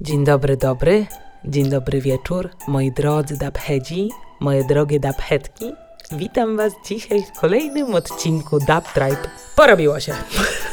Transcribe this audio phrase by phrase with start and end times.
[0.00, 1.06] Dzień dobry, dobry.
[1.44, 5.72] Dzień dobry wieczór, moi drodzy dabhedzi, moje drogie dabhetki.
[6.12, 9.28] Witam was dzisiaj w kolejnym odcinku Dub Tribe.
[9.56, 10.14] Porobiło się.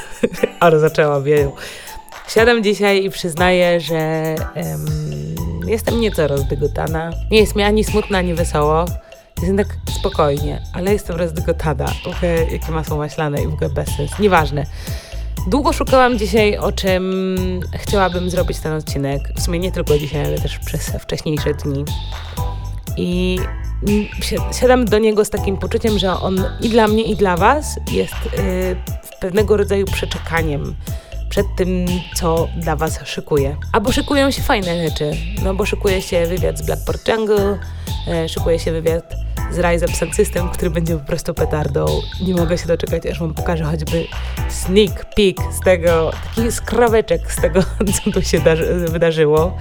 [0.59, 1.51] Ale zaczęła wieją.
[2.27, 3.95] Siadam dzisiaj i przyznaję, że
[4.55, 4.85] em,
[5.67, 7.11] jestem nieco rozdygotana.
[7.31, 8.85] Nie jest mi ani smutna, ani wesoło.
[9.37, 9.67] Jestem tak
[9.99, 11.87] spokojnie, ale jestem rozdygotana.
[12.03, 14.19] Trochę jakie masło maślane i w ogóle bez sens.
[14.19, 14.65] Nieważne.
[15.47, 17.25] Długo szukałam dzisiaj, o czym
[17.73, 19.21] chciałabym zrobić ten odcinek.
[19.35, 21.85] W sumie nie tylko dzisiaj, ale też przez wcześniejsze dni.
[22.97, 23.39] I
[24.51, 28.15] siadam do niego z takim poczuciem, że on i dla mnie, i dla Was jest
[28.25, 28.75] yy,
[29.19, 30.75] pewnego rodzaju przeczekaniem
[31.33, 33.57] przed tym, co dla Was szykuje.
[33.71, 35.11] Albo szykują się fajne rzeczy,
[35.43, 37.59] no bo szykuje się wywiad z Blackport Jungle,
[38.07, 39.15] yy, szykuje się wywiad
[39.51, 41.85] z Rise Up System, który będzie po prostu petardą.
[42.21, 44.05] Nie mogę się doczekać, aż wam pokażę choćby
[44.49, 47.61] sneak peek z tego, taki skraweczek z tego,
[48.03, 48.39] co tu się
[48.87, 49.57] wydarzyło.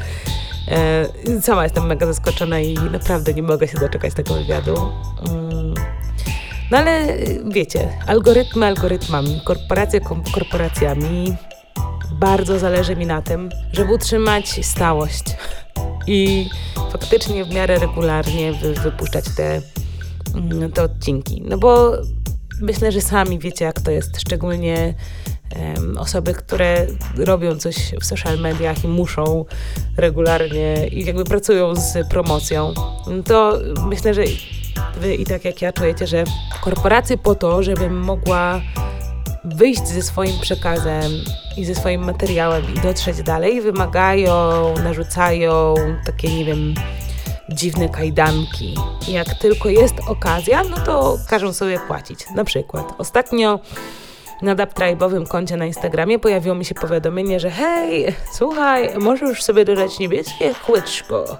[0.68, 4.74] E, sama jestem mega zaskoczona i naprawdę nie mogę się doczekać tego wywiadu.
[5.30, 5.74] Mm.
[6.70, 7.16] No ale
[7.50, 10.00] wiecie, algorytmy algorytmami, korporacje
[10.34, 11.36] korporacjami.
[12.22, 15.24] Bardzo zależy mi na tym, żeby utrzymać stałość
[16.06, 16.50] i
[16.92, 19.60] faktycznie w miarę regularnie wy, wypuszczać te,
[20.34, 21.42] mm, te odcinki.
[21.44, 21.92] No bo
[22.60, 24.94] myślę, że sami wiecie, jak to jest, szczególnie
[25.76, 29.44] um, osoby, które robią coś w social mediach i muszą
[29.96, 32.74] regularnie i jakby pracują z promocją.
[33.24, 34.22] To myślę, że
[35.00, 36.24] wy i tak jak ja czujecie, że
[36.60, 38.60] korporacje po to, żebym mogła
[39.44, 41.12] wyjść ze swoim przekazem
[41.56, 44.34] i ze swoim materiałem i dotrzeć dalej, wymagają,
[44.84, 45.74] narzucają
[46.06, 46.74] takie, nie wiem,
[47.48, 48.74] dziwne kajdanki.
[49.08, 52.30] Jak tylko jest okazja, no to każą sobie płacić.
[52.34, 53.60] Na przykład ostatnio
[54.42, 59.98] na DubTribe'owym koncie na Instagramie pojawiło mi się powiadomienie, że hej, słuchaj, możesz sobie dodać
[59.98, 61.36] niebieskie kłyczko.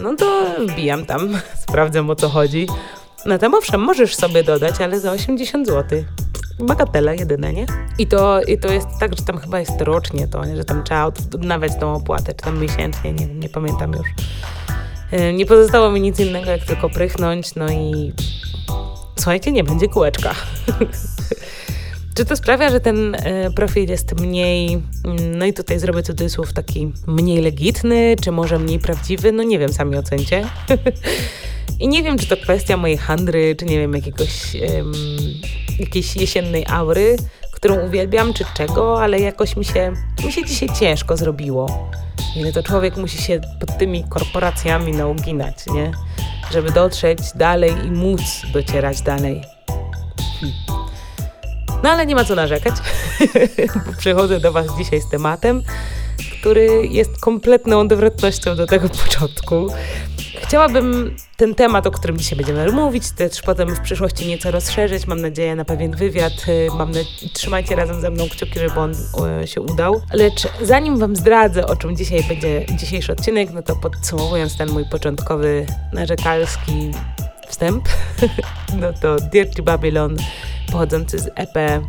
[0.00, 2.66] No to wbijam tam, sprawdzam o co chodzi.
[3.26, 6.04] No tam owszem, możesz sobie dodać, ale za 80 zł
[6.60, 7.66] bagatela jedyne, nie?
[7.98, 10.56] I to, I to jest tak, że tam chyba jest rocznie to, nie?
[10.56, 14.06] że tam trzeba odnawiać tą opłatę, czy tam miesięcznie, nie nie pamiętam już.
[15.10, 18.12] E, nie pozostało mi nic innego, jak tylko prychnąć, no i
[19.16, 20.34] słuchajcie, nie będzie kółeczka.
[22.14, 26.52] Czy to sprawia, że ten e, profil jest mniej, mm, no i tutaj zrobię cudzysłów,
[26.52, 29.32] taki mniej legitny, czy może mniej prawdziwy?
[29.32, 30.44] No nie wiem, sami ocencie.
[31.80, 34.92] I nie wiem, czy to kwestia mojej handry, czy nie wiem, jakiegoś um,
[35.78, 37.16] jakiejś jesiennej aury,
[37.52, 39.92] którą uwielbiam, czy czego, ale jakoś mi się,
[40.24, 41.90] mi się dzisiaj ciężko zrobiło.
[42.36, 45.92] Ile to człowiek musi się pod tymi korporacjami nauginać, nie?
[46.52, 48.20] Żeby dotrzeć dalej i móc
[48.52, 49.42] docierać dalej.
[50.40, 50.83] Hmm.
[51.84, 52.74] No ale nie ma co narzekać,
[53.98, 55.62] przychodzę do Was dzisiaj z tematem,
[56.40, 59.68] który jest kompletną odwrotnością do tego początku.
[60.42, 65.06] Chciałabym ten temat, o którym dzisiaj będziemy mówić, też potem w przyszłości nieco rozszerzyć.
[65.06, 66.32] Mam nadzieję na pewien wywiad.
[66.78, 67.00] Mam na...
[67.32, 68.94] Trzymajcie razem ze mną kciuki, żeby on
[69.44, 70.02] się udał.
[70.12, 74.84] Lecz zanim Wam zdradzę, o czym dzisiaj będzie dzisiejszy odcinek, no to podsumowując ten mój
[74.90, 76.90] początkowy narzekalski
[77.48, 77.88] wstęp,
[78.80, 80.16] no to Dirty Babylon
[80.72, 81.82] pochodzący z EP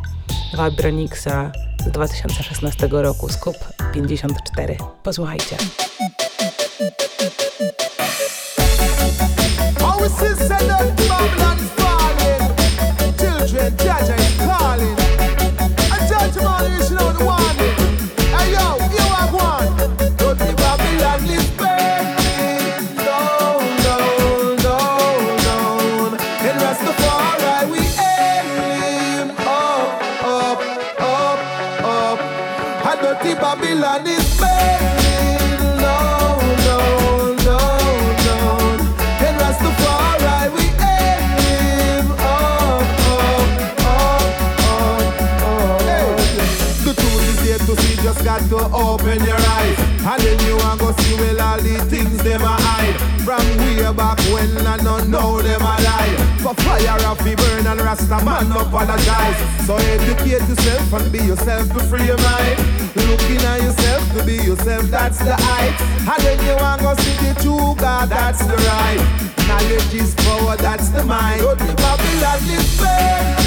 [0.53, 1.51] Vibronixa
[1.85, 3.57] z 2016 roku, Scoop
[3.93, 4.77] 54.
[5.03, 5.57] Posłuchajcie.
[57.85, 59.65] Rasta man apologize.
[59.65, 62.59] So educate yourself and be yourself to free your mind.
[62.95, 65.79] Looking at yourself to be yourself, that's the height.
[66.01, 69.47] And then you want to see the true God, that's the right.
[69.47, 71.41] Knowledge is power, that's the mind.
[71.41, 73.44] Babylon is burning.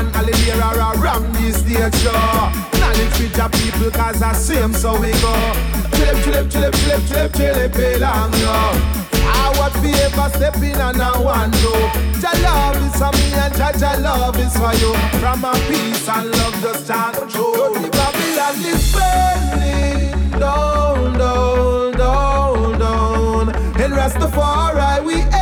[0.00, 2.12] Pan holiday or around the stage show.
[2.80, 5.34] Knowledge with your people cause I same so we go.
[5.94, 8.56] Chillip, chillip, chillip, chillip, chillip, chillip, belong yo.
[9.32, 11.72] I what we ever step in and I want to.
[12.20, 14.92] Jah love is for me and Jah Jah love is for you.
[15.20, 17.74] From a peace and love just chant true.
[17.82, 23.48] The Babylon is burning down, down, down, down.
[23.82, 25.39] In Rastafari we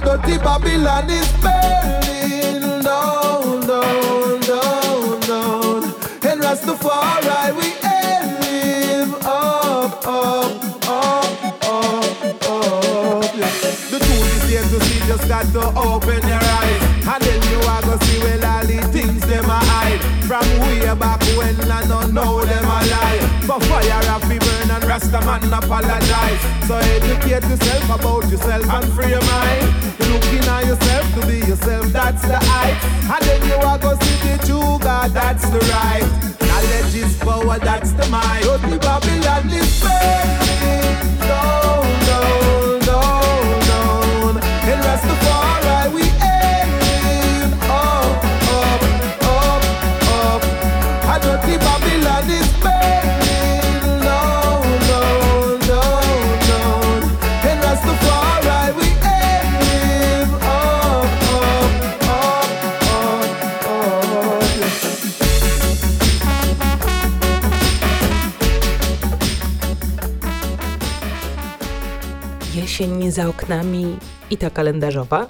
[0.00, 5.82] And dirty Babylon is burning down, down, down, down.
[6.22, 13.32] In Rastafari we him up, up, up, up, up.
[13.90, 16.82] The truth is here to see, just got to open your eyes.
[17.02, 20.00] And then you are gonna see well all the things them a hide.
[20.28, 23.42] From way back when I don't know them a lie.
[23.48, 24.47] But fire burn and
[24.98, 26.66] Rasta man apologize.
[26.66, 29.72] So educate yourself about yourself and free your mind.
[30.10, 32.74] Looking at yourself to be yourself, that's the height.
[33.06, 36.02] And then you are gonna see the true God, that's the right.
[36.40, 38.44] Knowledge is power, that's the mind.
[38.44, 42.57] But the Babylon is burning down, down,
[72.80, 73.96] Jesień za oknami
[74.30, 75.26] i ta kalendarzowa,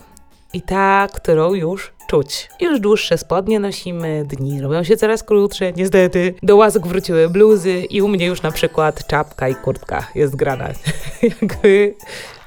[0.53, 2.49] i ta, którą już czuć.
[2.61, 6.35] Już dłuższe spodnie nosimy, dni robią się coraz krótsze, niestety.
[6.43, 10.69] Do łask wróciły bluzy i u mnie już na przykład czapka i kurtka jest grana.
[11.23, 11.95] Jakby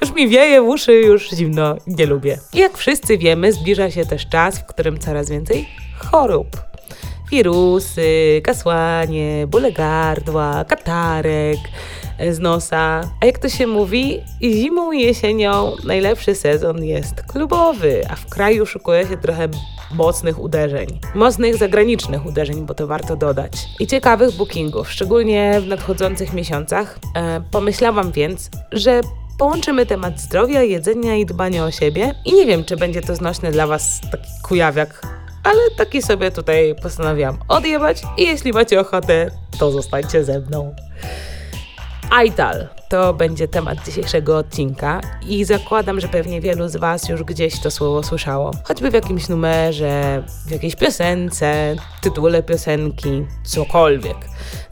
[0.01, 2.39] już mi wieje w uszy, już zimno, nie lubię.
[2.53, 5.68] I jak wszyscy wiemy, zbliża się też czas, w którym coraz więcej
[6.00, 6.48] chorób
[7.31, 11.57] wirusy, kasłanie, bóle gardła, katarek
[12.32, 13.02] z nosa.
[13.22, 18.66] A jak to się mówi, zimą i jesienią najlepszy sezon jest klubowy, a w kraju
[18.66, 19.48] szykuje się trochę
[19.94, 21.00] mocnych uderzeń.
[21.16, 23.52] Mocnych zagranicznych uderzeń, bo to warto dodać.
[23.80, 27.00] I ciekawych bookingów, szczególnie w nadchodzących miesiącach.
[27.16, 29.02] E, pomyślałam więc, że
[29.38, 32.16] połączymy temat zdrowia, jedzenia i dbania o siebie.
[32.26, 36.76] I nie wiem, czy będzie to znośny dla Was taki kujawiak ale taki sobie tutaj
[36.82, 40.76] postanowiłam odjebać i jeśli macie ochotę, to zostańcie ze mną.
[42.12, 47.60] Aital to będzie temat dzisiejszego odcinka i zakładam, że pewnie wielu z Was już gdzieś
[47.60, 48.52] to słowo słyszało.
[48.63, 54.18] Choćby w jakimś numerze, w jakiejś piosence, tytule piosenki, cokolwiek.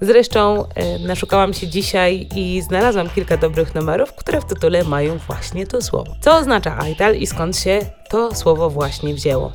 [0.02, 5.68] Zresztą e, naszukałam się dzisiaj i znalazłam kilka dobrych numerów, które w tytule mają właśnie
[5.68, 6.16] to słowo.
[6.22, 9.52] Co oznacza Aital i skąd się to słowo właśnie wzięło?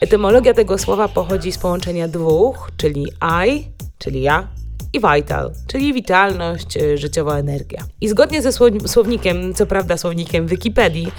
[0.00, 3.06] Etymologia tego słowa pochodzi z połączenia dwóch, czyli
[3.46, 3.64] I,
[3.98, 4.48] czyli ja,
[4.92, 7.84] i vital, czyli witalność, y, życiowa energia.
[8.00, 11.12] I zgodnie ze słow- słownikiem, co prawda słownikiem Wikipedii,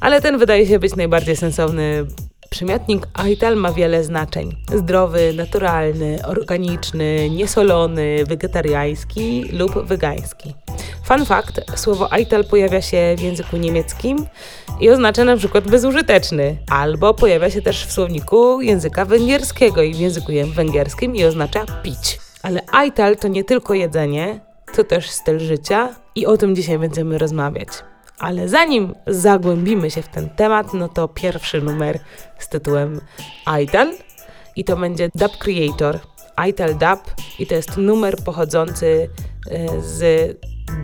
[0.00, 2.06] ale ten wydaje się być najbardziej sensowny.
[2.50, 4.56] Przymiotnik vital ma wiele znaczeń.
[4.74, 10.54] Zdrowy, naturalny, organiczny, niesolony, wegetariański lub wegański.
[11.04, 14.26] Fun fact, słowo Aital pojawia się w języku niemieckim
[14.80, 19.98] i oznacza na przykład bezużyteczny, albo pojawia się też w słowniku języka węgierskiego i w
[19.98, 22.25] języku węgierskim i oznacza pić.
[22.46, 24.40] Ale Aital to nie tylko jedzenie,
[24.74, 27.68] to też styl życia i o tym dzisiaj będziemy rozmawiać.
[28.18, 31.98] Ale zanim zagłębimy się w ten temat, no to pierwszy numer
[32.38, 33.00] z tytułem
[33.44, 33.92] Aital
[34.56, 35.98] i to będzie Dub Creator,
[36.36, 39.08] Aital Dub i to jest numer pochodzący
[39.50, 40.32] e, z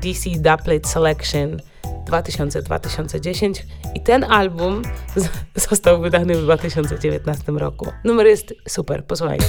[0.02, 1.57] DC Dubplate Selection
[2.11, 3.62] 2000-2010
[3.95, 4.83] i ten album
[5.71, 7.87] został wydany w 2019 roku.
[8.04, 9.47] Numer jest super, posłuchajcie.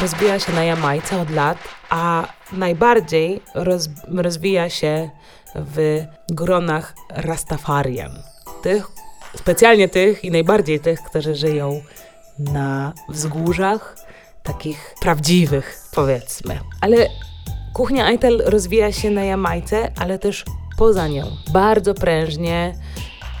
[0.00, 1.58] Rozwija się na Jamajce od lat,
[1.90, 5.10] a najbardziej roz, rozwija się
[5.54, 8.10] w gronach Rastafarian.
[8.62, 8.88] Tych,
[9.36, 11.80] specjalnie tych i najbardziej tych, którzy żyją
[12.38, 13.96] na wzgórzach,
[14.42, 16.60] takich prawdziwych, powiedzmy.
[16.80, 16.96] Ale
[17.74, 20.44] kuchnia Ital rozwija się na Jamajce, ale też
[20.78, 21.26] poza nią.
[21.52, 22.74] Bardzo prężnie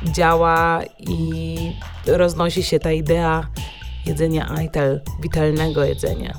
[0.02, 1.56] działa i
[2.06, 3.46] roznosi się ta idea
[4.08, 6.38] jedzenia Ital, witalnego jedzenia.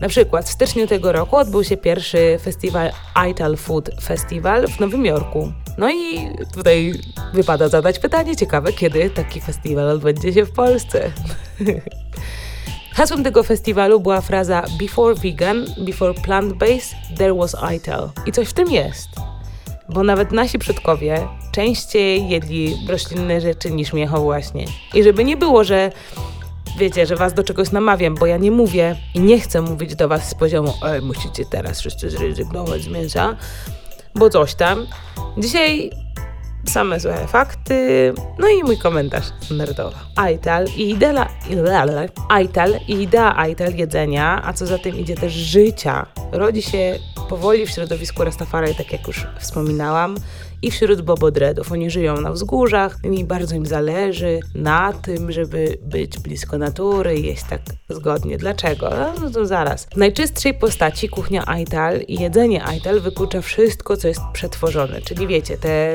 [0.00, 2.90] Na przykład w styczniu tego roku odbył się pierwszy festiwal
[3.30, 5.52] Ital Food Festival w Nowym Jorku.
[5.78, 6.94] No i tutaj
[7.34, 11.10] wypada zadać pytanie ciekawe, kiedy taki festiwal odbędzie się w Polsce.
[12.92, 18.10] Hasłem tego festiwalu była fraza Before vegan, before plant-based, there was Ital.
[18.26, 19.08] I coś w tym jest.
[19.88, 24.64] Bo nawet nasi przodkowie częściej jedli roślinne rzeczy niż mięcho właśnie.
[24.94, 25.92] I żeby nie było, że
[26.78, 30.08] wiecie, że was do czegoś namawiam, bo ja nie mówię i nie chcę mówić do
[30.08, 33.36] was z poziomu ej, musicie teraz wszyscy zrezygnować z mięsa,
[34.14, 34.86] bo coś tam.
[35.38, 35.90] Dzisiaj
[36.66, 39.98] same złe fakty, no i mój komentarz nerdowa.
[40.16, 41.28] Aital i idea,
[42.28, 47.66] Aital i idea Aital jedzenia, a co za tym idzie też życia, rodzi się powoli
[47.66, 50.16] w środowisku Rastafari, tak jak już wspominałam,
[50.62, 51.72] i wśród bobodredów.
[51.72, 57.26] Oni żyją na wzgórzach i bardzo im zależy na tym, żeby być blisko natury i
[57.26, 58.38] jeść tak zgodnie.
[58.38, 58.90] Dlaczego?
[59.22, 59.86] No to zaraz.
[59.86, 65.00] W najczystszej postaci kuchnia Aital i jedzenie Aital wyklucza wszystko, co jest przetworzone.
[65.00, 65.88] Czyli wiecie, te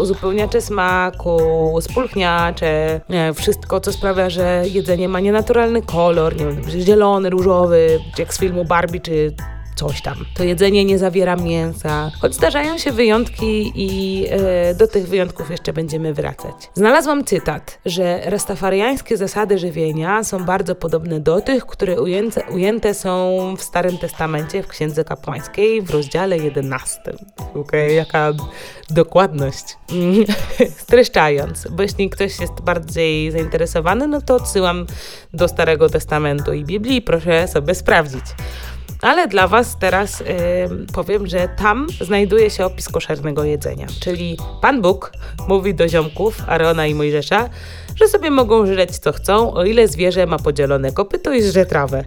[0.00, 1.38] uzupełniacze smaku,
[1.80, 8.34] spulchniacze, nie, wszystko, co sprawia, że jedzenie ma nienaturalny kolor, nie wiem, zielony, różowy, jak
[8.34, 9.34] z filmu Barbie, czy
[9.74, 10.16] coś tam.
[10.34, 15.72] To jedzenie nie zawiera mięsa, choć zdarzają się wyjątki i e, do tych wyjątków jeszcze
[15.72, 16.54] będziemy wracać.
[16.74, 23.54] Znalazłam cytat, że rastafariańskie zasady żywienia są bardzo podobne do tych, które ujęte, ujęte są
[23.58, 27.00] w Starym Testamencie w Księdze Kapłańskiej w rozdziale 11.
[27.00, 28.32] Okej, okay, jaka
[28.90, 29.76] dokładność.
[30.82, 34.86] Streszczając, bo jeśli ktoś jest bardziej zainteresowany, no to odsyłam
[35.32, 38.24] do Starego Testamentu i Biblii, proszę sobie sprawdzić.
[39.02, 40.22] Ale dla Was teraz
[40.92, 43.86] powiem, że tam znajduje się opis koszernego jedzenia.
[44.00, 45.12] Czyli Pan Bóg
[45.48, 47.48] mówi do ziomków Arona i Mojżesza,
[47.96, 52.04] że sobie mogą żreć co chcą, o ile zwierzę ma podzielone kopyto i żre trawę.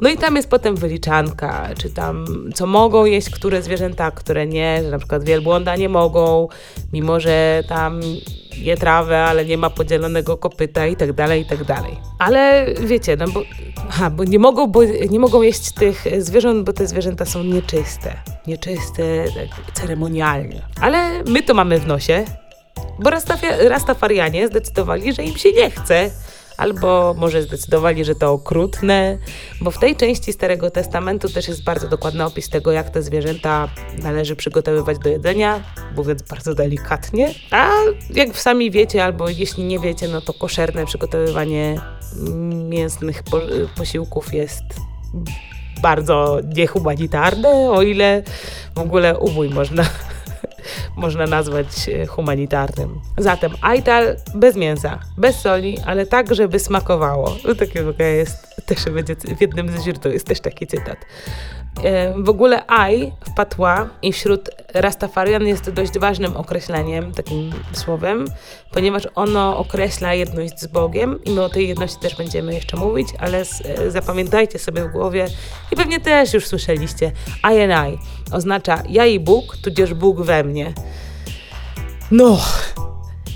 [0.00, 4.82] No i tam jest potem wyliczanka, czy tam co mogą jeść które zwierzęta, które nie,
[4.82, 6.48] że na przykład wielbłąda nie mogą,
[6.92, 8.00] mimo że tam
[8.60, 11.96] je trawę, ale nie ma podzielonego kopyta i tak dalej, i tak dalej.
[12.18, 13.42] Ale wiecie, no bo,
[13.88, 18.16] aha, bo, nie mogą, bo nie mogą jeść tych zwierząt, bo te zwierzęta są nieczyste.
[18.46, 20.62] Nieczyste tak, ceremonialnie.
[20.80, 22.24] Ale my to mamy w nosie,
[22.98, 23.10] bo
[23.68, 26.10] Rastafarianie zdecydowali, że im się nie chce
[26.58, 29.18] albo może zdecydowali, że to okrutne,
[29.60, 33.68] bo w tej części Starego Testamentu też jest bardzo dokładny opis tego, jak te zwierzęta
[34.02, 35.62] należy przygotowywać do jedzenia,
[35.96, 37.34] mówiąc bardzo delikatnie.
[37.50, 37.70] A
[38.14, 41.80] jak sami wiecie, albo jeśli nie wiecie, no to koszerne przygotowywanie
[42.68, 43.22] mięsnych
[43.76, 44.64] posiłków jest
[45.82, 48.22] bardzo niehumanitarne, o ile
[48.74, 49.84] w ogóle ubój można
[50.96, 53.00] można nazwać e, humanitarnym.
[53.18, 57.36] Zatem Aital bez mięsa, bez soli, ale tak, żeby smakowało.
[57.58, 60.96] Takie jest, też będzie w jednym z źródeł jest też taki cytat.
[61.84, 68.24] E, w ogóle aj w patła i wśród Rastafarian jest dość ważnym określeniem, takim słowem,
[68.72, 73.08] ponieważ ono określa jedność z Bogiem i my o tej jedności też będziemy jeszcze mówić,
[73.18, 75.26] ale e, zapamiętajcie sobie w głowie
[75.72, 77.12] i pewnie też już słyszeliście,
[77.52, 77.98] I and I
[78.32, 80.72] oznacza ja i Bóg, tudzież Bóg we mnie.
[82.10, 82.40] No,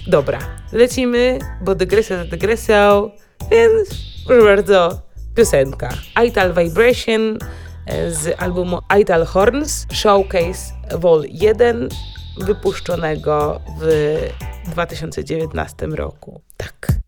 [0.07, 0.39] dobra,
[0.73, 3.11] lecimy, bo dygresja za dygresją,
[3.51, 3.89] więc
[4.27, 5.89] proszę bardzo, piosenka.
[6.27, 7.39] Ital Vibration
[8.11, 11.89] z albumu Ital Horns Showcase Vol 1
[12.39, 14.17] wypuszczonego w
[14.67, 16.41] 2019 roku.
[16.57, 17.02] Tak.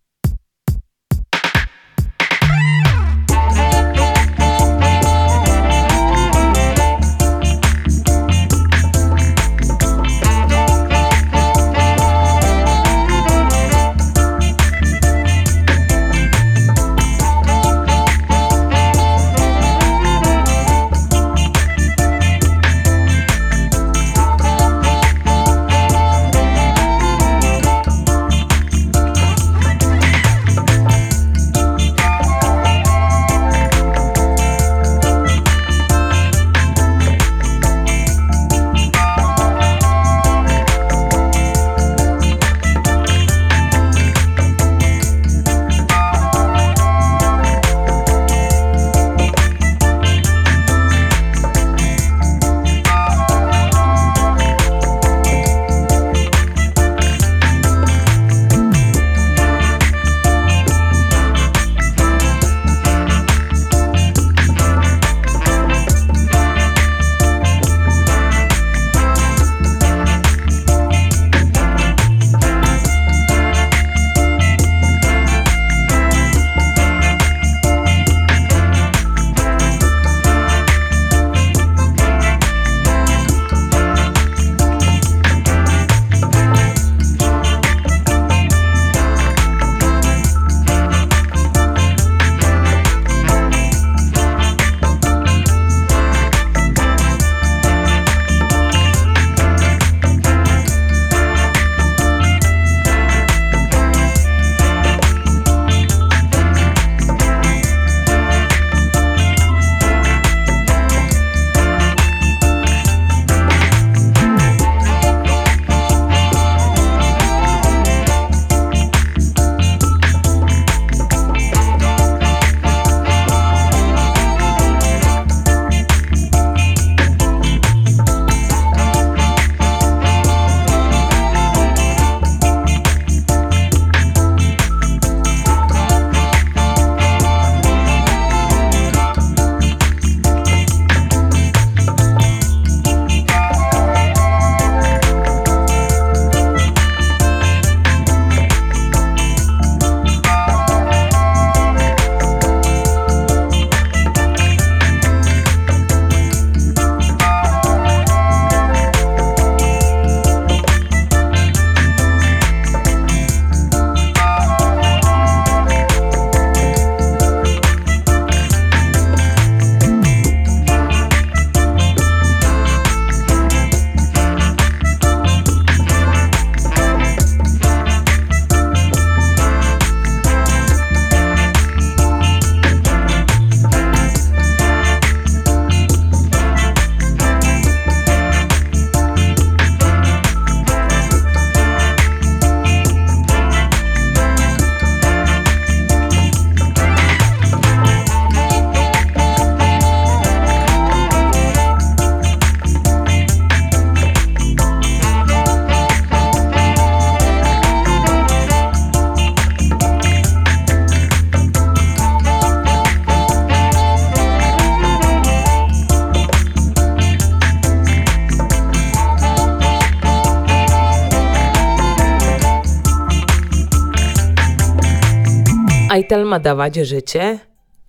[226.14, 227.38] ITAL ma dawać życie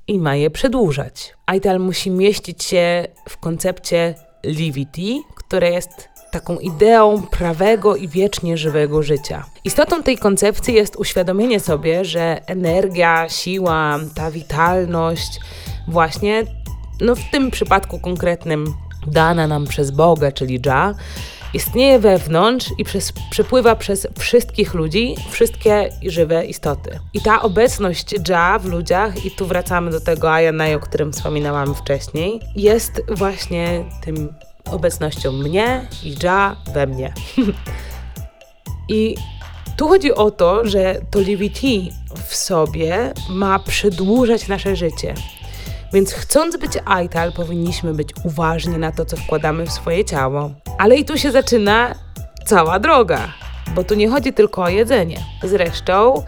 [0.08, 1.34] i ma je przedłużać.
[1.56, 9.04] ITAL musi mieścić się w koncepcie Livity, które jest taką ideą prawego i wiecznie żywego
[9.04, 9.46] życia.
[9.64, 15.40] Istotą tej koncepcji jest uświadomienie sobie, że energia, siła, ta witalność,
[15.88, 16.44] właśnie,
[17.02, 18.66] no w tym przypadku konkretnym,
[19.08, 20.96] dana nam przez Boga, czyli Jah,
[21.56, 27.00] istnieje wewnątrz i przez, przepływa przez wszystkich ludzi, wszystkie żywe istoty.
[27.14, 31.76] I ta obecność Jah w ludziach, i tu wracamy do tego Ayanai, o którym wspominałam
[31.76, 34.34] wcześniej, jest właśnie tym
[34.72, 37.14] obecnością mnie i Jah we mnie.
[38.90, 39.16] I
[39.78, 41.96] tu chodzi o to, że to Livity
[42.28, 45.14] w sobie ma przedłużać nasze życie.
[45.96, 50.52] Więc chcąc być Aital, powinniśmy być uważni na to, co wkładamy w swoje ciało.
[50.78, 51.96] Ale i tu się zaczyna
[52.46, 53.20] cała droga,
[53.76, 55.18] bo tu nie chodzi tylko o jedzenie.
[55.44, 56.24] Zresztą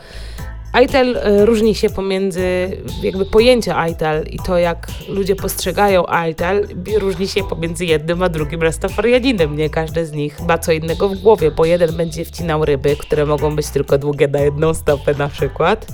[0.74, 7.28] Aital e, różni się pomiędzy, jakby pojęcie Aital i to, jak ludzie postrzegają Aital, różni
[7.28, 9.58] się pomiędzy jednym a drugim rastafarianinem.
[9.58, 13.26] Nie każdy z nich ma co innego w głowie, bo jeden będzie wcinał ryby, które
[13.26, 15.88] mogą być tylko długie na jedną stopę na przykład,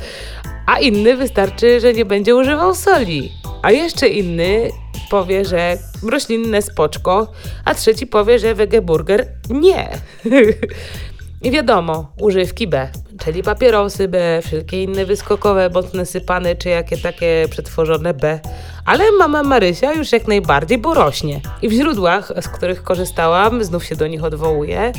[0.65, 3.31] a inny wystarczy, że nie będzie używał soli.
[3.61, 4.69] A jeszcze inny
[5.09, 5.77] powie, że
[6.09, 7.31] roślinne spoczko,
[7.65, 9.89] a trzeci powie, że wegeburger nie.
[11.43, 12.89] I wiadomo, używki B,
[13.25, 18.39] czyli papierosy B, wszelkie inne wyskokowe, mocne sypane, czy jakie takie przetworzone B.
[18.85, 21.41] Ale mama Marysia już jak najbardziej, bo rośnie.
[21.61, 24.91] I w źródłach, z których korzystałam, znów się do nich odwołuję,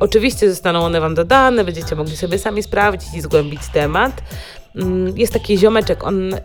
[0.00, 4.22] Oczywiście zostaną one Wam dodane, będziecie mogli sobie sami sprawdzić i zgłębić temat.
[4.76, 6.40] Mm, jest taki ziomeczek, on, e,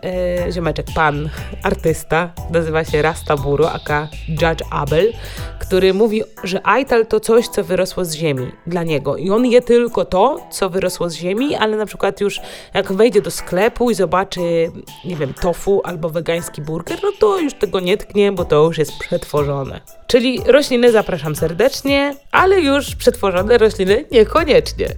[0.52, 1.28] ziomeczek, pan,
[1.62, 5.12] artysta, nazywa się Rasta Buru, aka Judge Abel,
[5.58, 9.16] który mówi, że Aital to coś, co wyrosło z ziemi dla niego.
[9.16, 12.40] I on je tylko to, co wyrosło z ziemi, ale na przykład już
[12.74, 14.70] jak wejdzie do sklepu i zobaczy,
[15.04, 18.78] nie wiem, tofu albo wegański burger, no to już tego nie tknie, bo to już
[18.78, 19.80] jest przetworzone.
[20.06, 24.88] Czyli rośliny zapraszam serdecznie, ale już przetworzone rośliny niekoniecznie.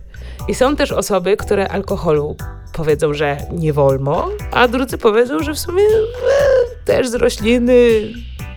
[0.49, 2.37] I są też osoby, które alkoholu
[2.73, 7.79] powiedzą, że nie wolno, a drudzy powiedzą, że w sumie e, też z rośliny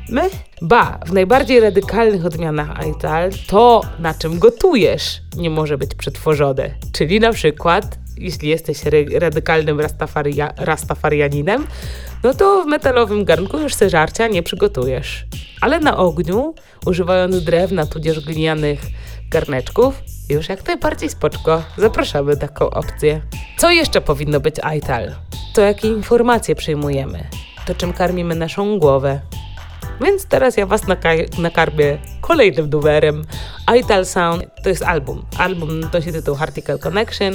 [0.10, 0.30] my.
[0.62, 6.70] Ba, w najbardziej radykalnych odmianach Aital to, na czym gotujesz, nie może być przetworzone.
[6.92, 8.82] Czyli na przykład, jeśli jesteś
[9.14, 11.68] radykalnym rastafaria, rastafarianinem,
[12.24, 15.26] no to w metalowym garnku już se żarcia nie przygotujesz.
[15.62, 16.56] Ale na ogniu,
[16.86, 18.82] używając drewna tudzież glinianych
[19.30, 21.64] garneczków, już jak najbardziej spoczko.
[21.78, 23.22] Zapraszamy taką opcję.
[23.58, 25.12] Co jeszcze powinno być iTal?
[25.54, 27.28] To jakie informacje przyjmujemy?
[27.66, 29.22] To czym karmimy naszą głowę?
[30.02, 30.82] Więc teraz ja was
[31.38, 33.24] nakarmię kolejnym numerem.
[33.80, 35.26] iTal Sound to jest album.
[35.38, 37.34] Album nosi tytuł Article Connection,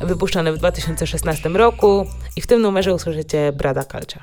[0.00, 4.22] wypuszczony w 2016 roku i w tym numerze usłyszycie Brada Kalcia.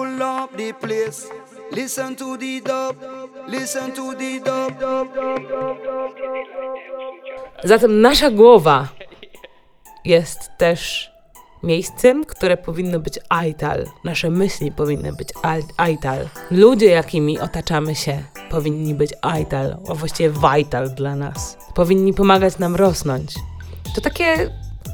[0.00, 1.28] Full up the place.
[1.72, 2.96] Listen to the dub,
[3.48, 4.74] listen to the dub.
[7.64, 8.88] Zatem nasza głowa
[10.04, 11.10] jest też
[11.62, 13.86] miejscem, które powinno być aital.
[14.04, 16.28] Nasze myśli powinny być al- aital.
[16.50, 21.56] Ludzie, jakimi otaczamy się, powinni być aital, a właściwie vital dla nas.
[21.74, 23.34] Powinni pomagać nam rosnąć.
[23.94, 24.50] To takie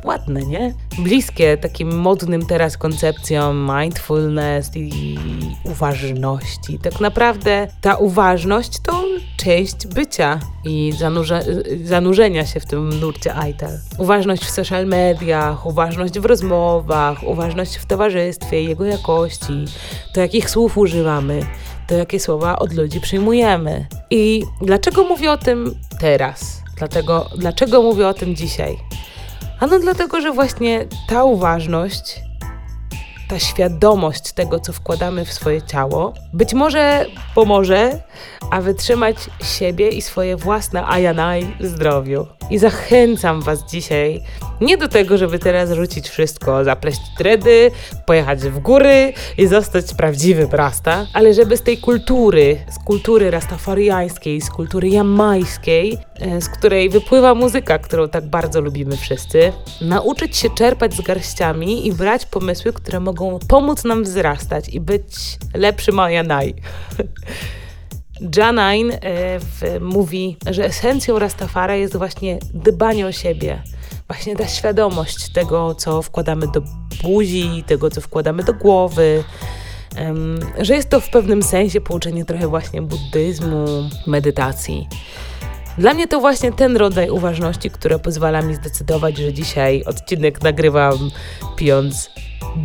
[0.06, 0.74] ładne, nie?
[0.98, 5.18] Bliskie takim modnym teraz koncepcjom mindfulness i
[5.64, 6.78] uważności.
[6.78, 9.04] Tak naprawdę ta uważność to
[9.36, 11.44] część bycia i zanurza-
[11.84, 13.78] zanurzenia się w tym nurcie aital.
[13.98, 19.64] Uważność w social mediach, uważność w rozmowach, uważność w towarzystwie, jego jakości,
[20.14, 21.40] to jakich słów używamy,
[21.86, 23.86] to jakie słowa od ludzi przyjmujemy.
[24.10, 26.62] I dlaczego mówię o tym teraz?
[26.76, 28.78] Dlatego, dlaczego mówię o tym dzisiaj?
[29.60, 32.20] Ano dlatego, że właśnie ta uważność,
[33.28, 38.00] ta świadomość tego, co wkładamy w swoje ciało, być może pomoże,
[38.50, 42.26] a wytrzymać siebie i swoje własne ajanaj zdrowiu.
[42.50, 44.22] I zachęcam Was dzisiaj
[44.60, 47.70] nie do tego, żeby teraz rzucić wszystko, zapleść dredy,
[48.06, 54.40] pojechać w góry i zostać prawdziwym rasta, ale żeby z tej kultury, z kultury rastafariańskiej,
[54.40, 55.98] z kultury jamajskiej,
[56.40, 61.92] z której wypływa muzyka, którą tak bardzo lubimy wszyscy, nauczyć się czerpać z garściami i
[61.92, 66.54] brać pomysły, które mogą pomóc nam wzrastać i być lepszym ajanaj.
[68.36, 68.98] Janine e,
[69.40, 73.62] w, mówi, że esencją Rastafara jest właśnie dbanie o siebie.
[74.08, 76.62] Właśnie ta świadomość tego, co wkładamy do
[77.02, 79.24] buzi, tego, co wkładamy do głowy.
[80.58, 83.66] Że jest to w pewnym sensie połączenie trochę właśnie buddyzmu,
[84.06, 84.88] medytacji.
[85.78, 91.10] Dla mnie to właśnie ten rodzaj uważności, który pozwala mi zdecydować, że dzisiaj odcinek nagrywam
[91.56, 92.10] pijąc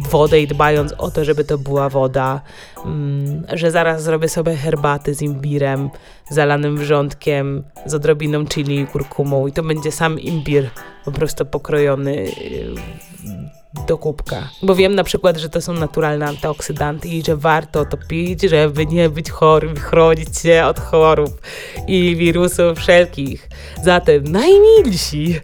[0.10, 2.42] wodę i dbając o to, żeby to była woda,
[2.86, 5.90] mm, że zaraz zrobię sobie herbaty z imbirem,
[6.30, 10.70] zalanym wrzątkiem, z odrobiną chili i kurkumą i to będzie sam imbir
[11.06, 14.50] po prostu pokrojony yy, do kubka.
[14.62, 18.86] Bo wiem na przykład, że to są naturalne antyoksydanty i że warto to pić, żeby
[18.86, 21.42] nie być chorym, chronić się od chorób
[21.88, 23.50] i wirusów wszelkich.
[23.84, 25.40] Zatem najmilsi,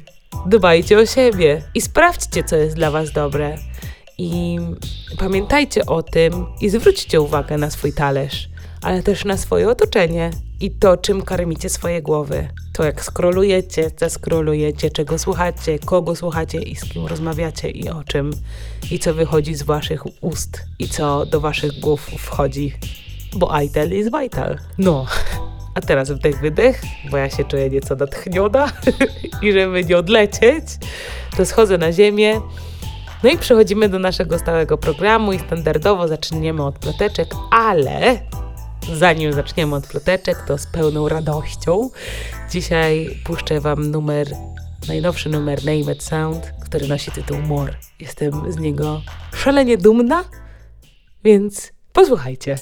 [0.46, 3.58] dbajcie o siebie i sprawdźcie, co jest dla was dobre.
[4.18, 4.60] I
[5.20, 8.50] pamiętajcie o tym i zwróćcie uwagę na swój talerz,
[8.82, 12.48] ale też na swoje otoczenie i to, czym karmicie swoje głowy.
[12.74, 18.04] To, jak skrolujecie, co skrolujecie, czego słuchacie, kogo słuchacie i z kim rozmawiacie i o
[18.04, 18.32] czym,
[18.92, 22.74] i co wychodzi z waszych ust i co do waszych głów wchodzi.
[23.36, 24.58] Bo itel is vital.
[24.78, 25.06] No.
[25.76, 28.72] A teraz wdech, wydech, bo ja się czuję nieco natchniona
[29.44, 30.66] i żeby nie odlecieć,
[31.38, 32.42] to schodzę na ziemię,
[33.24, 38.20] no i przechodzimy do naszego stałego programu i standardowo zaczniemy od ploteczek, ale
[38.94, 41.90] zanim zaczniemy od ploteczek, to z pełną radością
[42.50, 44.28] dzisiaj puszczę Wam numer,
[44.88, 47.74] najnowszy numer Name It Sound, który nosi tytuł More.
[48.00, 49.02] Jestem z niego
[49.36, 50.24] szalenie dumna,
[51.24, 52.58] więc posłuchajcie.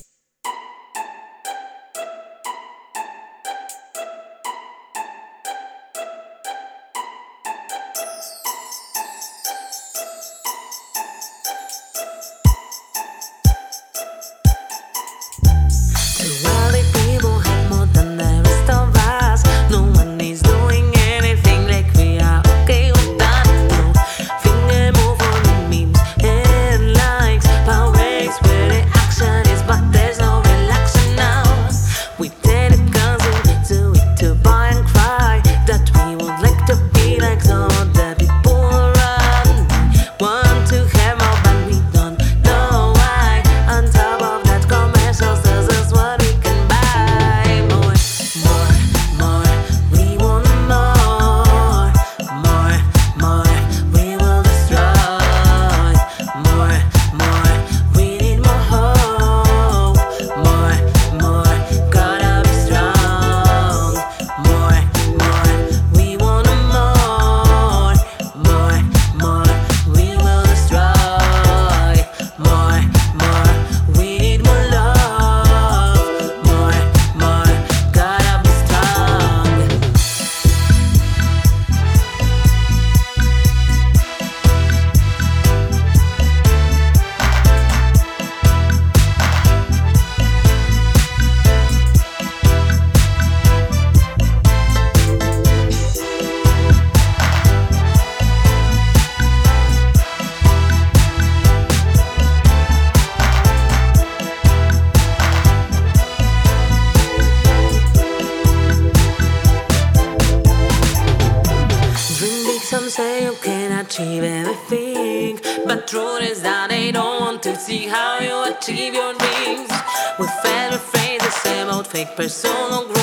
[115.86, 119.69] Truth is that they don't want to see how you achieve your dreams.
[120.17, 122.94] With fell afraid to say about fake personal growth,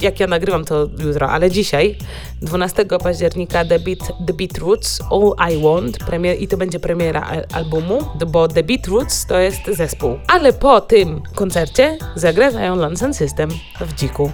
[0.00, 1.96] jak ja nagrywam to jutro, ale dzisiaj
[2.42, 2.71] 12
[3.02, 7.46] października The Beat, The Beat Roots All I Want premier, i to będzie premiera al-
[7.52, 10.18] albumu, bo The Beat Roots to jest zespół.
[10.28, 13.50] Ale po tym koncercie zagrają London System
[13.80, 14.30] w Dziku.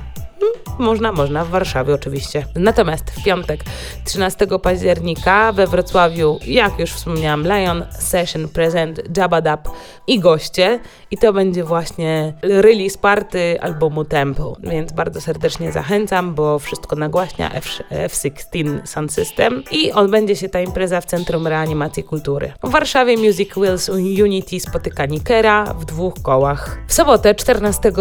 [0.78, 2.46] Można, można, w Warszawie oczywiście.
[2.54, 3.60] Natomiast w piątek
[4.04, 9.60] 13 października we Wrocławiu, jak już wspomniałam, Lion Session Present Jabba Dub
[10.06, 10.80] i goście.
[11.10, 14.52] I to będzie właśnie release party albumu Temple.
[14.62, 20.60] Więc bardzo serdecznie zachęcam, bo wszystko nagłaśnia F- F16 Sound System i odbędzie się ta
[20.60, 22.52] impreza w Centrum Reanimacji Kultury.
[22.62, 26.78] W Warszawie Music Wheels Unity spotyka Nikera w dwóch kołach.
[26.88, 27.92] W sobotę 14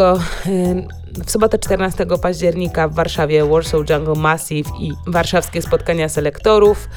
[0.47, 0.87] ym,
[1.25, 6.89] w sobotę 14 października w Warszawie Warsaw Jungle Massive i warszawskie spotkania selektorów,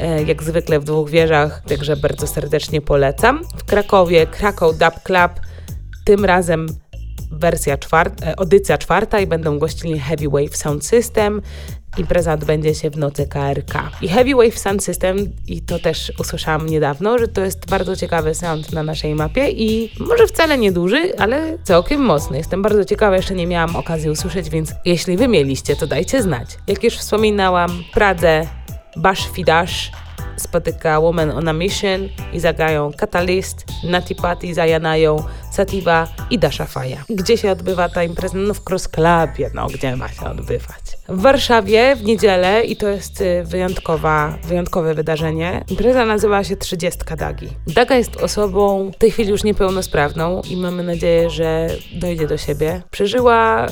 [0.00, 3.40] e, jak zwykle w dwóch wieżach, także bardzo serdecznie polecam.
[3.56, 5.32] W Krakowie Krakow Dub Club,
[6.04, 6.66] tym razem
[7.30, 11.42] wersja czwarta, edycja czwarta i będą gościli Heavy Wave Sound System.
[11.98, 13.90] Impreza odbędzie się w nocy KRK.
[14.02, 15.16] I Heavy Wave Sound System,
[15.46, 19.92] i to też usłyszałam niedawno, że to jest bardzo ciekawy sound na naszej mapie i
[19.98, 22.38] może wcale nieduży, ale całkiem mocny.
[22.38, 26.48] Jestem bardzo ciekawa, jeszcze nie miałam okazji usłyszeć, więc jeśli wy mieliście, to dajcie znać.
[26.66, 28.46] Jak już wspominałam, Pradze
[28.96, 29.92] Bash Fidash
[30.40, 37.04] spotyka Woman on a Mission i zagają Catalyst, Nati Patti, Zajanają, Sativa i Dasha Faja.
[37.10, 38.38] Gdzie się odbywa ta impreza?
[38.38, 40.80] No w Cross Clubie, no gdzie ma się odbywać?
[41.08, 45.64] W Warszawie w niedzielę i to jest y, wyjątkowa, wyjątkowe wydarzenie.
[45.70, 47.48] Impreza nazywa się 30 Dagi.
[47.66, 52.82] Daga jest osobą w tej chwili już niepełnosprawną i mamy nadzieję, że dojdzie do siebie.
[52.90, 53.66] Przeżyła,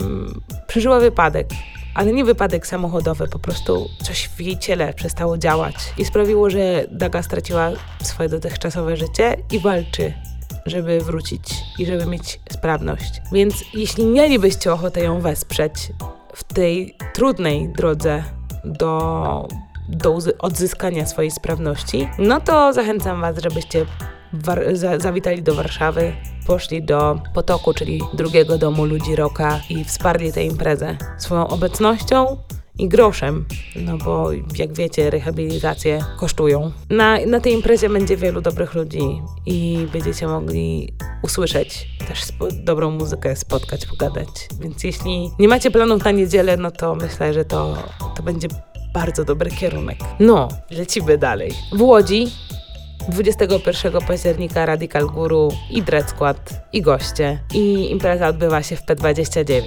[0.00, 1.46] ym, przeżyła wypadek
[1.94, 6.84] ale nie wypadek samochodowy, po prostu coś w jej ciele przestało działać i sprawiło, że
[6.90, 7.70] Daga straciła
[8.02, 10.12] swoje dotychczasowe życie i walczy,
[10.66, 13.22] żeby wrócić i żeby mieć sprawność.
[13.32, 15.92] Więc jeśli mielibyście ochotę ją wesprzeć
[16.34, 18.24] w tej trudnej drodze
[18.64, 19.48] do,
[19.88, 23.86] do odzyskania swojej sprawności, no to zachęcam Was, żebyście
[24.72, 26.12] za zawitali do Warszawy,
[26.46, 32.36] poszli do Potoku, czyli drugiego domu ludzi Roka i wsparli tę imprezę swoją obecnością
[32.78, 33.44] i groszem,
[33.76, 36.72] no bo jak wiecie, rehabilitacje kosztują.
[36.90, 42.22] Na, na tej imprezie będzie wielu dobrych ludzi i będziecie mogli usłyszeć też
[42.52, 44.28] dobrą muzykę, spotkać, pogadać.
[44.60, 47.74] Więc jeśli nie macie planów na niedzielę, no to myślę, że to,
[48.16, 48.48] to będzie
[48.94, 49.98] bardzo dobry kierunek.
[50.20, 51.52] No, lecimy dalej.
[51.72, 52.26] W Łodzi
[53.08, 57.38] 21 października Radical Guru i Dread Squad i goście.
[57.54, 59.62] I impreza odbywa się w P29.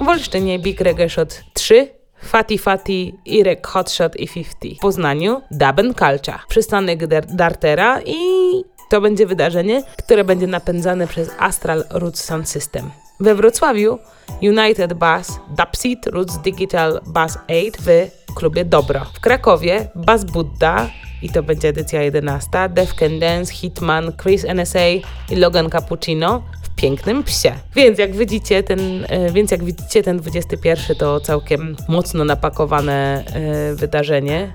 [0.00, 1.88] W Olsztynie Big Reggae Shot 3
[2.22, 4.76] Fatty Fatty, Irek Hotshot i 50.
[4.76, 8.16] W Poznaniu Dub Culture, przystanek Dartera i
[8.90, 12.90] to będzie wydarzenie, które będzie napędzane przez Astral Roots Sound System.
[13.20, 13.98] We Wrocławiu
[14.42, 19.04] United Bass Dubseat Roots Digital Bass 8 w klubie Dobro.
[19.14, 20.90] W Krakowie Bass Buddha
[21.22, 22.48] i to będzie edycja 11.
[22.68, 24.88] Def Can Dance, Hitman, Chris NSA
[25.30, 27.52] i Logan Cappuccino w pięknym psie.
[27.74, 33.74] Więc jak widzicie ten, e, więc jak widzicie ten 21 to całkiem mocno napakowane e,
[33.74, 34.52] wydarzenie.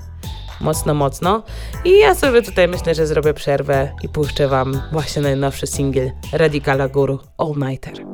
[0.61, 1.43] Mocno, mocno.
[1.85, 6.87] I ja sobie tutaj myślę, że zrobię przerwę i puszczę Wam właśnie najnowszy singiel Radicala
[6.87, 8.05] Guru All Nighter.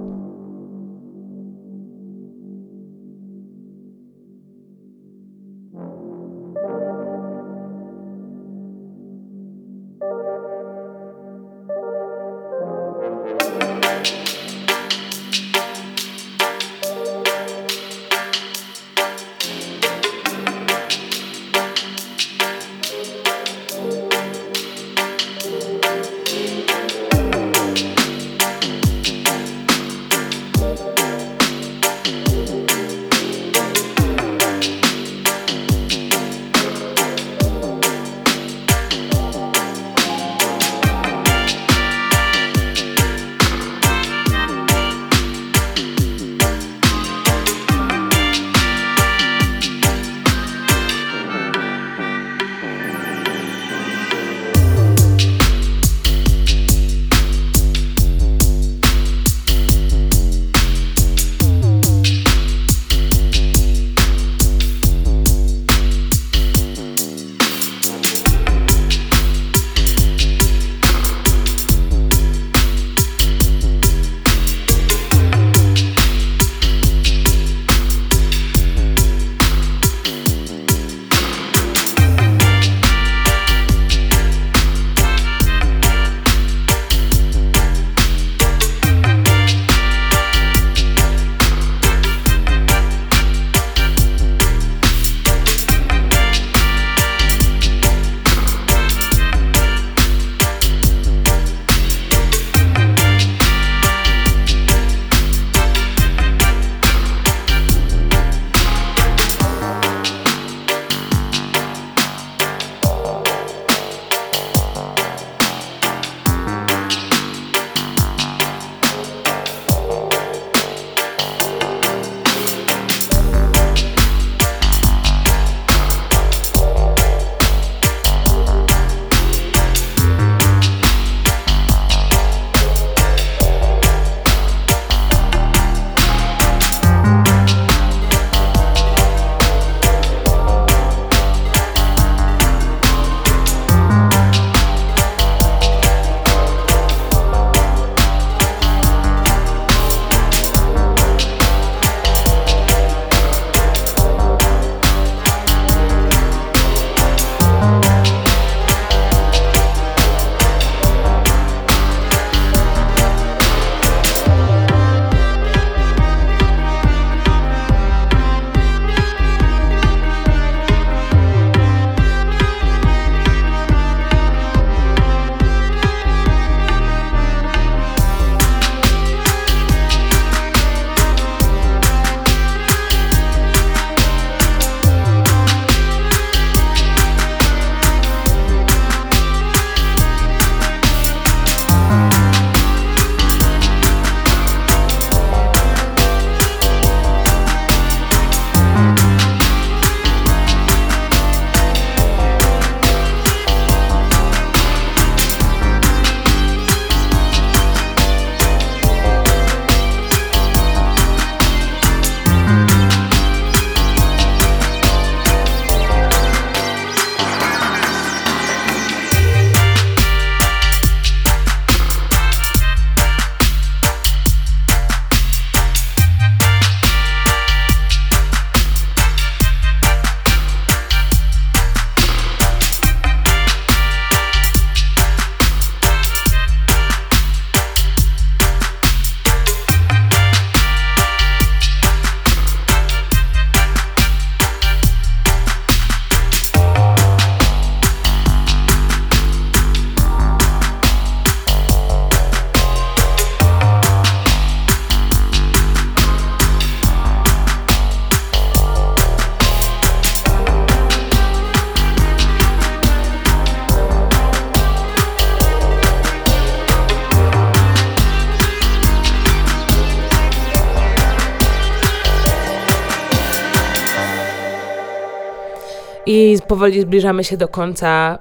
[276.52, 278.20] Powoli zbliżamy się do końca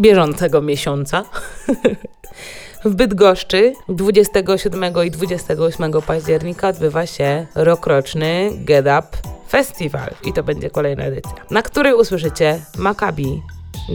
[0.00, 1.24] bieżącego miesiąca.
[2.84, 9.08] W Bydgoszczy 27 i 28 października odbywa się rokroczny Get Up
[9.48, 13.42] Festival i to będzie kolejna edycja, na której usłyszycie Maccabi,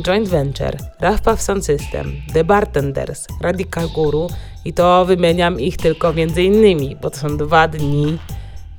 [0.07, 0.77] Joint Venture,
[1.23, 4.27] Puff Sound System, The Bartenders, Radical Guru
[4.65, 8.17] i to wymieniam ich tylko między innymi, bo to są dwa dni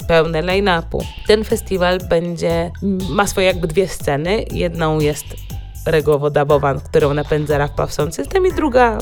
[0.08, 1.04] pełne line-upu.
[1.26, 2.70] Ten festiwal będzie,
[3.10, 4.44] ma swoje jakby dwie sceny.
[4.50, 5.24] Jedną jest
[5.86, 8.98] regowo-dabowa, którą napędza Puff Sound System i druga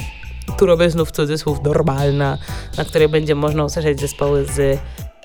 [0.59, 2.39] tu robię znów cudzysłów normalna,
[2.79, 4.79] na której będzie można usłyszeć zespoły z,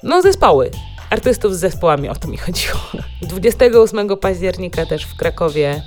[0.04, 0.72] no zespoły,
[1.10, 2.80] artystów z zespołami, o to mi chodziło.
[3.22, 5.82] 28 października też w Krakowie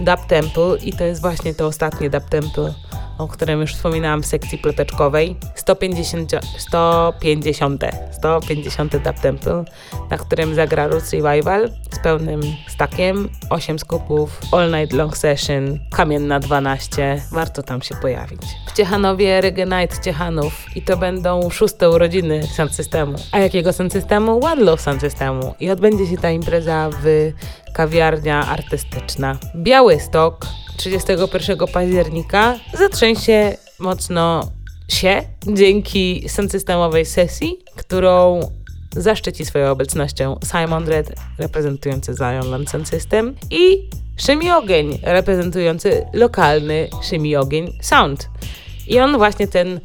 [0.00, 2.72] Dub Temple i to jest właśnie to ostatnie Dub Temple,
[3.20, 5.36] o którym już wspominałam w sekcji ploteczkowej.
[5.54, 9.64] 150, 150, 150 Dub Temple,
[10.10, 16.40] na którym zagra Roots Revival z pełnym stakiem, 8 skupów, All Night Long Session, Kamienna
[16.40, 18.42] 12, warto tam się pojawić.
[18.66, 23.18] W Ciechanowie Reggae Night Ciechanów i to będą szóste urodziny Sound Systemu.
[23.32, 24.44] A jakiego Sound Systemu?
[24.44, 25.54] One Love Sound Systemu.
[25.60, 27.32] I odbędzie się ta impreza w
[27.72, 29.36] kawiarnia artystyczna.
[29.56, 30.46] Białystok
[30.80, 34.50] 31 października zatrzęsie mocno
[34.88, 38.40] się dzięki systemowej sesji, którą
[38.96, 46.88] zaszczyci swoją obecnością Simon Red reprezentujący Zion Land Sound System i Szymi Ogień reprezentujący lokalny
[47.02, 48.28] Szymi Ogień Sound.
[48.86, 49.80] I on właśnie ten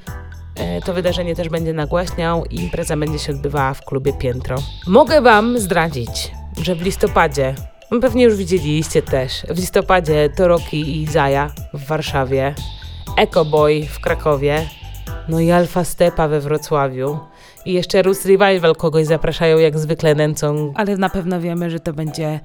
[0.55, 4.57] e, to wydarzenie też będzie nagłaśniał i impreza będzie się odbywała w klubie Piętro.
[4.87, 6.31] Mogę Wam zdradzić,
[6.61, 7.55] że w listopadzie
[8.01, 9.41] Pewnie już widzieliście też.
[9.49, 12.55] W listopadzie Toroki i Izaja w Warszawie,
[13.51, 14.67] Boy w Krakowie,
[15.29, 17.19] no i Alfa Stepa we Wrocławiu.
[17.65, 21.93] I jeszcze Rus Revival kogoś zapraszają jak zwykle nęcą, ale na pewno wiemy, że to
[21.93, 22.39] będzie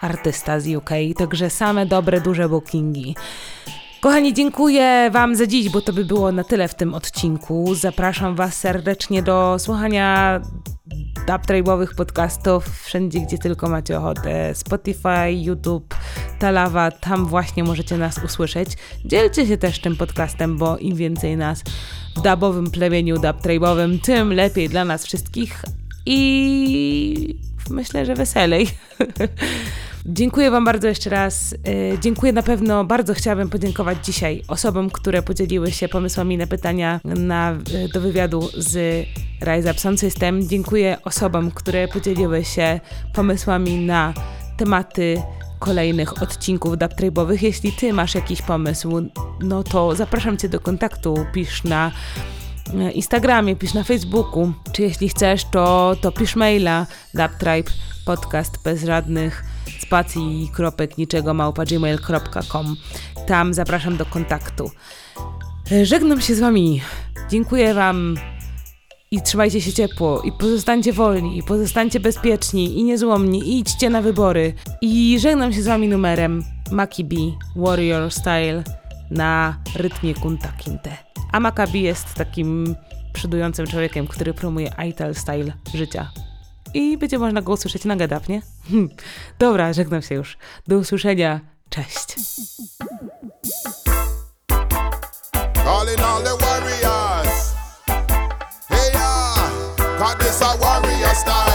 [0.00, 3.14] artysta z UK, także same dobre, duże bookingi.
[4.00, 7.74] Kochani, dziękuję Wam za dziś, bo to by było na tyle w tym odcinku.
[7.74, 10.40] Zapraszam Was serdecznie do słuchania
[11.26, 14.54] dubtrabowych podcastów wszędzie, gdzie tylko macie ochotę.
[14.54, 15.94] Spotify, YouTube,
[16.38, 18.68] Talawa, tam właśnie możecie nas usłyszeć.
[19.04, 21.62] Dzielcie się też tym podcastem, bo im więcej nas
[22.16, 25.62] w dubowym plemieniu dubtrabowym, tym lepiej dla nas wszystkich
[26.06, 27.38] i
[27.70, 28.68] myślę, że weselej.
[30.06, 31.54] Dziękuję Wam bardzo jeszcze raz.
[31.54, 37.00] E, dziękuję na pewno, bardzo chciałabym podziękować dzisiaj osobom, które podzieliły się pomysłami na pytania
[37.04, 39.06] na, e, do wywiadu z
[39.42, 40.48] Rise Up Sound System.
[40.48, 42.80] Dziękuję osobom, które podzieliły się
[43.14, 44.14] pomysłami na
[44.56, 45.22] tematy
[45.58, 47.42] kolejnych odcinków dubtrabowych.
[47.42, 49.08] Jeśli Ty masz jakiś pomysł,
[49.40, 51.26] no to zapraszam Cię do kontaktu.
[51.32, 51.92] Pisz na
[52.74, 57.70] e, Instagramie, pisz na Facebooku, czy jeśli chcesz, to, to pisz maila dubtribe
[58.04, 62.76] podcast bez żadnych spacji kropek niczego małpa gmail.com.
[63.26, 64.70] Tam zapraszam do kontaktu.
[65.82, 66.80] Żegnam się z Wami.
[67.30, 68.16] Dziękuję Wam
[69.10, 74.02] i trzymajcie się ciepło i pozostańcie wolni i pozostańcie bezpieczni i niezłomni i idźcie na
[74.02, 74.54] wybory.
[74.80, 78.64] I żegnam się z Wami numerem Makibi Warrior Style
[79.10, 80.96] na rytmie Kunta Kinte.
[81.32, 82.76] A Makabi jest takim
[83.12, 86.10] przodującym człowiekiem, który promuje Ital Style życia
[86.74, 88.42] i będzie można go usłyszeć na gadap, nie?
[89.38, 90.38] Dobra, żegnam się już.
[90.66, 91.40] Do usłyszenia.
[91.70, 92.16] Cześć.
[95.54, 97.54] Calling all the warriors.
[98.68, 99.50] Hey, yeah.
[99.98, 101.53] God, this a warrior style.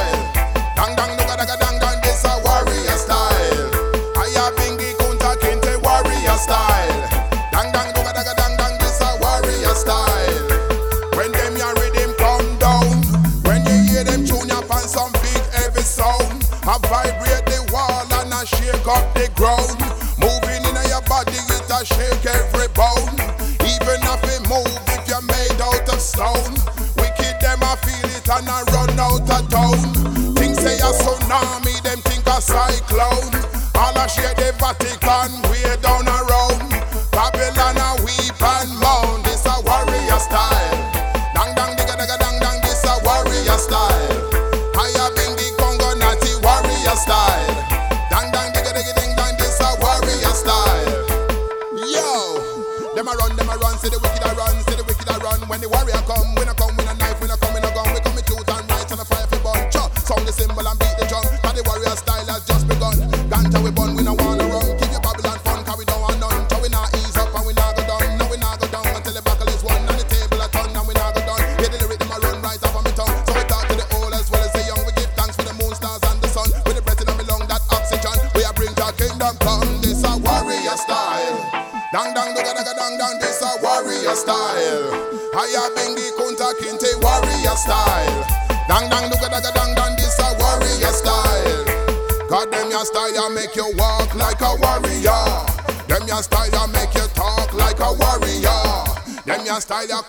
[18.89, 19.77] Up the ground.
[20.17, 23.13] Moving in your body, it a shake every bone.
[23.61, 26.57] Even if it move, if you're made out of stone.
[26.97, 29.77] Wicked them I feel it and I run out of town.
[30.33, 33.29] Things say a tsunami, them think a cyclone.
[33.77, 35.78] All I share the Vatican, way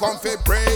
[0.00, 0.69] come fi pray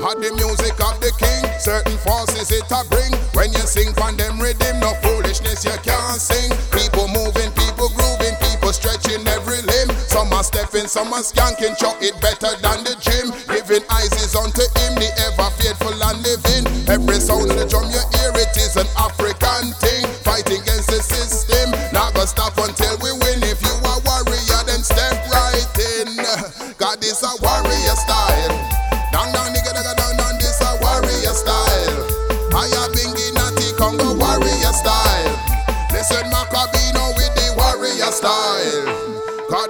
[0.00, 3.12] Had the music of the king, certain forces it a bring.
[3.36, 6.48] When you sing from them rhythm, no foolishness you can't sing.
[6.72, 9.92] People moving, people grooving, people stretching every limb.
[10.08, 13.28] Some are stepping, some are skanking, chuck it better than the gym.
[13.52, 16.64] Giving eyes is unto him, the ever faithful and living.
[16.88, 18.88] Every sound of the drum you hear, it is an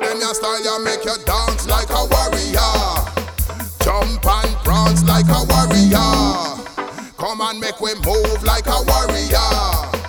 [0.01, 2.73] them your style, you make you dance like a warrior.
[3.85, 7.13] Jump and prance like a warrior.
[7.17, 10.00] Come and make we move like a warrior.